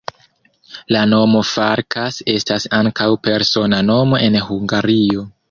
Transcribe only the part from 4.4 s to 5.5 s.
Hungario.